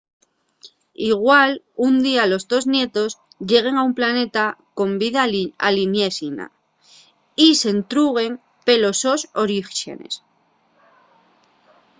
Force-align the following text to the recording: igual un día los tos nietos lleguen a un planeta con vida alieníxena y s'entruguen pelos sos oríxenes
igual 1.11 1.51
un 1.87 1.93
día 2.07 2.25
los 2.31 2.43
tos 2.51 2.65
nietos 2.75 3.11
lleguen 3.49 3.75
a 3.77 3.83
un 3.89 3.93
planeta 3.99 4.45
con 4.77 4.89
vida 5.01 5.19
alieníxena 5.67 6.47
y 7.45 7.47
s'entruguen 7.59 8.31
pelos 8.67 8.97
sos 9.03 9.21
oríxenes 9.43 10.13